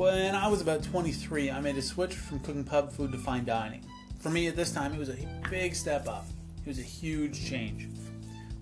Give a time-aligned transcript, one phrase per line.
[0.00, 3.44] When I was about 23, I made a switch from cooking pub food to fine
[3.44, 3.84] dining.
[4.18, 6.24] For me at this time, it was a big step up.
[6.64, 7.86] It was a huge change.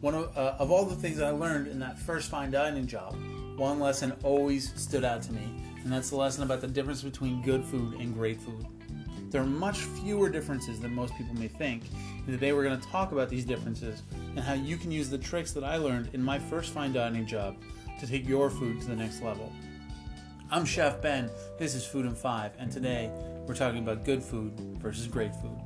[0.00, 3.14] One of, uh, of all the things I learned in that first fine dining job,
[3.56, 5.54] one lesson always stood out to me,
[5.84, 8.66] and that's the lesson about the difference between good food and great food.
[9.30, 11.84] There are much fewer differences than most people may think,
[12.26, 14.02] and today we're going to talk about these differences
[14.34, 17.24] and how you can use the tricks that I learned in my first fine dining
[17.24, 17.54] job
[18.00, 19.52] to take your food to the next level.
[20.52, 23.08] I'm Chef Ben, this is Food in 5, and today
[23.46, 25.56] we're talking about good food versus great food.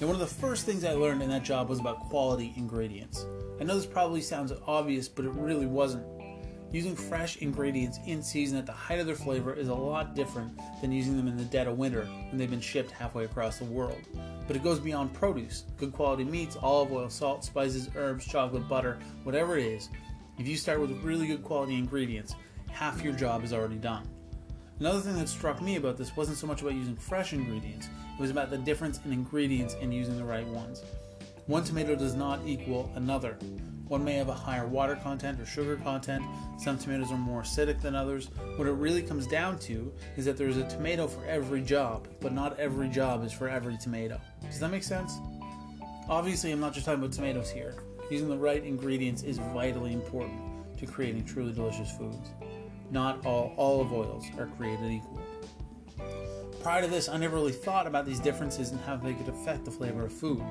[0.00, 3.24] Now, one of the first things I learned in that job was about quality ingredients.
[3.60, 6.04] I know this probably sounds obvious, but it really wasn't.
[6.72, 10.58] Using fresh ingredients in season at the height of their flavor is a lot different
[10.80, 13.64] than using them in the dead of winter when they've been shipped halfway across the
[13.64, 14.00] world.
[14.48, 15.62] But it goes beyond produce.
[15.76, 19.88] Good quality meats, olive oil, salt, spices, herbs, chocolate, butter, whatever it is.
[20.36, 22.34] If you start with really good quality ingredients,
[22.72, 24.08] half your job is already done.
[24.78, 28.20] Another thing that struck me about this wasn't so much about using fresh ingredients, it
[28.20, 30.82] was about the difference in ingredients and using the right ones.
[31.46, 33.36] One tomato does not equal another.
[33.88, 36.24] One may have a higher water content or sugar content.
[36.58, 38.30] Some tomatoes are more acidic than others.
[38.54, 42.32] What it really comes down to is that there's a tomato for every job, but
[42.32, 44.20] not every job is for every tomato.
[44.42, 45.18] Does that make sense?
[46.08, 47.74] Obviously, I'm not just talking about tomatoes here.
[48.10, 50.40] Using the right ingredients is vitally important
[50.78, 52.30] to creating truly delicious foods.
[52.90, 55.20] Not all olive oils are created equal.
[56.62, 59.64] Prior to this, I never really thought about these differences and how they could affect
[59.64, 60.42] the flavor of food.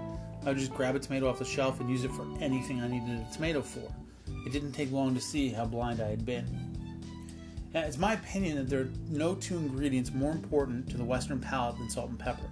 [0.44, 2.88] I would just grab a tomato off the shelf and use it for anything I
[2.88, 3.94] needed a tomato for.
[4.46, 6.48] It didn't take long to see how blind I had been.
[7.74, 11.40] Now, it's my opinion that there are no two ingredients more important to the Western
[11.40, 12.50] palate than salt and pepper.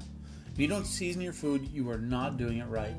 [0.54, 2.96] If you don't season your food, you are not doing it right.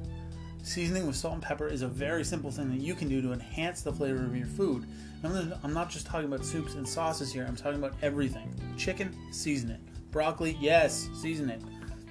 [0.62, 3.32] Seasoning with salt and pepper is a very simple thing that you can do to
[3.32, 4.86] enhance the flavor of your food.
[5.24, 8.54] I'm not just talking about soups and sauces here, I'm talking about everything.
[8.76, 9.80] Chicken, season it.
[10.10, 11.62] Broccoli, yes, season it.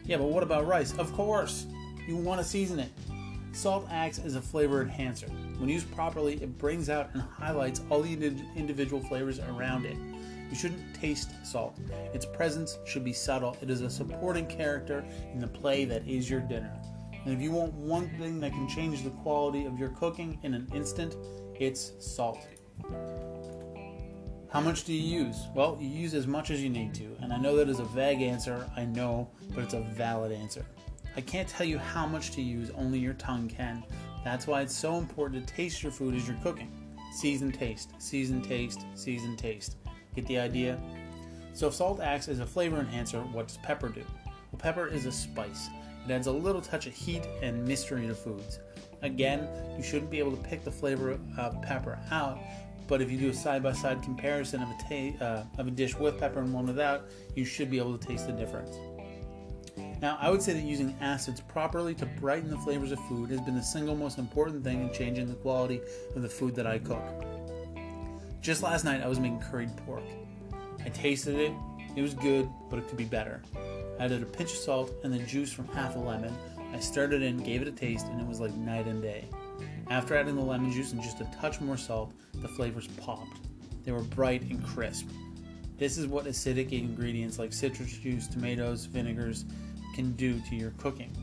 [0.06, 0.98] Yeah, but what about rice?
[0.98, 1.68] Of course,
[2.08, 2.90] you want to season it.
[3.52, 5.28] Salt acts as a flavor enhancer.
[5.58, 8.14] When used properly, it brings out and highlights all the
[8.56, 9.98] individual flavors around it.
[10.50, 11.78] You shouldn't taste salt.
[12.14, 13.58] Its presence should be subtle.
[13.62, 15.04] It is a supporting character
[15.34, 16.72] in the play that is your dinner.
[17.28, 20.54] And if you want one thing that can change the quality of your cooking in
[20.54, 21.18] an instant,
[21.60, 22.48] it's salt.
[24.50, 25.36] How much do you use?
[25.54, 27.18] Well, you use as much as you need to.
[27.20, 30.66] And I know that is a vague answer, I know, but it's a valid answer.
[31.18, 33.84] I can't tell you how much to use, only your tongue can.
[34.24, 36.72] That's why it's so important to taste your food as you're cooking.
[37.12, 39.76] Season taste, season taste, season taste.
[40.16, 40.80] Get the idea?
[41.52, 44.06] So, if salt acts as a flavor enhancer, what does pepper do?
[44.26, 45.68] Well, pepper is a spice.
[46.08, 48.60] It adds a little touch of heat and mystery to foods.
[49.02, 49.46] Again,
[49.76, 52.40] you shouldn't be able to pick the flavor of pepper out,
[52.88, 56.18] but if you do a side-by-side comparison of a, ta- uh, of a dish with
[56.18, 58.78] pepper and one without, you should be able to taste the difference.
[60.02, 63.42] Now, I would say that using acids properly to brighten the flavors of food has
[63.42, 65.82] been the single most important thing in changing the quality
[66.16, 67.04] of the food that I cook.
[68.40, 70.04] Just last night, I was making curried pork.
[70.86, 71.52] I tasted it,
[71.98, 73.42] it was good, but it could be better.
[74.00, 76.36] Added a pinch of salt and the juice from half a lemon.
[76.74, 79.26] I stirred it in, gave it a taste, and it was like night and day.
[79.90, 83.40] After adding the lemon juice and just a touch more salt, the flavors popped.
[83.84, 85.08] They were bright and crisp.
[85.78, 89.46] This is what acidic ingredients like citrus juice, tomatoes, vinegars
[89.96, 91.16] can do to your cooking.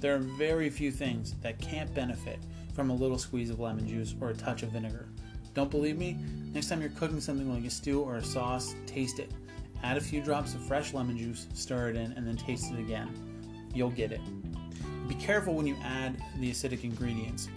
[0.00, 2.38] There are very few things that can't benefit
[2.74, 5.08] from a little squeeze of lemon juice or a touch of vinegar.
[5.54, 6.16] Don't believe me?
[6.52, 9.30] Next time you're cooking something like a stew or a sauce, taste it.
[9.82, 12.78] Add a few drops of fresh lemon juice, stir it in, and then taste it
[12.78, 13.10] again.
[13.74, 14.20] You'll get it.
[15.08, 17.48] Be careful when you add the acidic ingredients.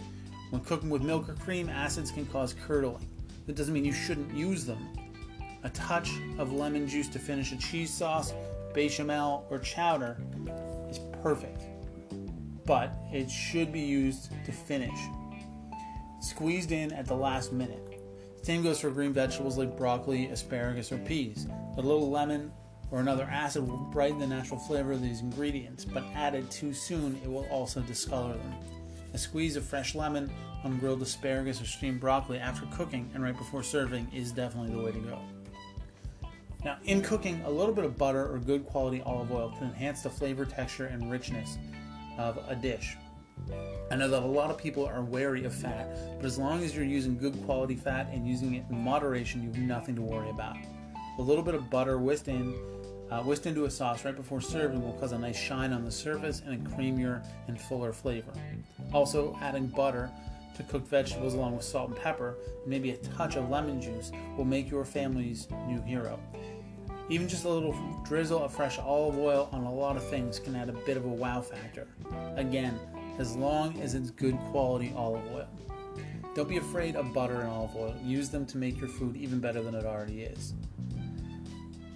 [0.49, 3.07] When cooking with milk or cream, acids can cause curdling.
[3.45, 4.89] That doesn't mean you shouldn't use them.
[5.63, 8.33] A touch of lemon juice to finish a cheese sauce,
[8.73, 10.17] bechamel, or chowder
[10.89, 11.63] is perfect,
[12.65, 14.99] but it should be used to finish.
[16.21, 18.01] Squeezed in at the last minute.
[18.41, 21.47] Same goes for green vegetables like broccoli, asparagus, or peas.
[21.77, 22.51] A little lemon
[22.91, 27.19] or another acid will brighten the natural flavor of these ingredients, but added too soon,
[27.23, 28.55] it will also discolor them.
[29.13, 30.31] A squeeze of fresh lemon
[30.63, 34.81] on grilled asparagus or steamed broccoli after cooking and right before serving is definitely the
[34.81, 35.19] way to go.
[36.63, 40.01] Now, in cooking, a little bit of butter or good quality olive oil can enhance
[40.01, 41.57] the flavor, texture, and richness
[42.17, 42.97] of a dish.
[43.91, 46.75] I know that a lot of people are wary of fat, but as long as
[46.75, 50.29] you're using good quality fat and using it in moderation, you have nothing to worry
[50.29, 50.55] about.
[51.17, 52.53] A little bit of butter whisked in,
[53.09, 55.91] uh, whisked into a sauce right before serving will cause a nice shine on the
[55.91, 58.33] surface and a creamier and fuller flavor.
[58.93, 60.09] Also, adding butter
[60.57, 64.11] to cooked vegetables along with salt and pepper, and maybe a touch of lemon juice,
[64.37, 66.19] will make your family's new hero.
[67.09, 70.55] Even just a little drizzle of fresh olive oil on a lot of things can
[70.55, 71.87] add a bit of a wow factor.
[72.35, 72.79] Again,
[73.19, 75.47] as long as it's good quality olive oil.
[76.33, 77.95] Don't be afraid of butter and olive oil.
[78.03, 80.53] Use them to make your food even better than it already is.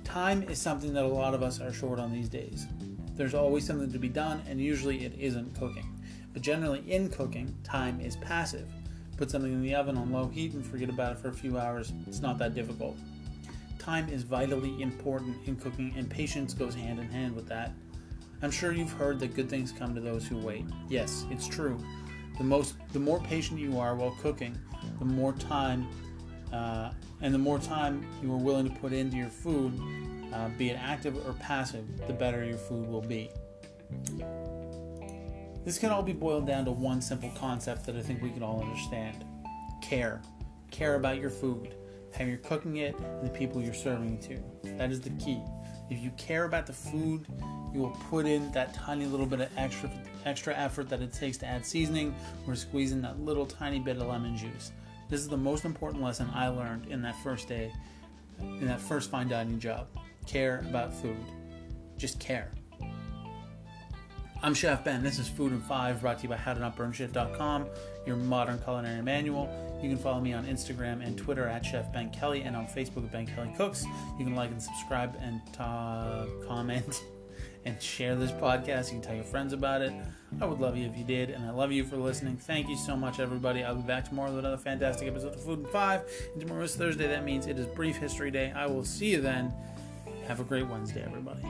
[0.09, 2.65] Time is something that a lot of us are short on these days.
[3.13, 5.85] There's always something to be done, and usually it isn't cooking.
[6.33, 8.67] But generally, in cooking, time is passive.
[9.17, 11.59] Put something in the oven on low heat and forget about it for a few
[11.59, 11.94] hours.
[12.07, 12.97] It's not that difficult.
[13.77, 17.71] Time is vitally important in cooking, and patience goes hand in hand with that.
[18.41, 20.65] I'm sure you've heard that good things come to those who wait.
[20.88, 21.77] Yes, it's true.
[22.39, 24.57] The most, the more patient you are while cooking,
[24.97, 25.88] the more time,
[26.51, 26.92] uh,
[27.22, 29.74] and the more time you are willing to put into your food,
[30.34, 33.30] uh, be it active or passive, the better your food will be.
[35.66, 38.44] This can all be boiled down to one simple concept that I think we can
[38.44, 39.25] all understand
[39.81, 40.22] care.
[40.72, 41.75] Care about your food,
[42.18, 44.78] how you're cooking it, and the people you're serving it to.
[44.78, 45.42] That is the key.
[45.90, 47.25] If you care about the food,
[47.74, 49.90] you will put in that tiny little bit of extra
[50.25, 52.13] extra effort that it takes to add seasoning
[52.45, 54.72] or squeeze in that little tiny bit of lemon juice.
[55.09, 57.71] This is the most important lesson I learned in that first day,
[58.39, 59.88] in that first fine dining job.
[60.27, 61.17] Care about food.
[61.97, 62.51] Just care.
[64.44, 65.01] I'm Chef Ben.
[65.01, 67.65] This is Food in Five, brought to you by HowToNotBurnShit.com,
[68.06, 69.50] your modern culinary manual.
[69.81, 73.03] You can follow me on Instagram and Twitter at Chef Ben Kelly, and on Facebook
[73.03, 73.85] at Ben Kelly Cooks.
[74.17, 77.03] You can like and subscribe and ta- comment
[77.65, 78.88] and share this podcast.
[78.88, 79.94] You can tell your friends about it.
[80.41, 82.38] I would love you if you did, and I love you for listening.
[82.38, 83.63] Thank you so much, everybody.
[83.63, 86.03] I'll be back tomorrow with another fantastic episode of Food in Five.
[86.33, 87.07] And tomorrow is Thursday.
[87.07, 88.53] That means it is Brief History Day.
[88.56, 89.53] I will see you then.
[90.27, 91.41] Have a great Wednesday, everybody.